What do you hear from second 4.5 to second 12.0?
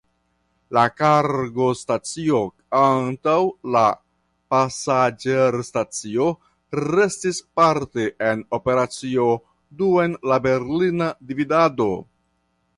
pasaĝerstacio restis parte en operacio dum la Berlina dividado.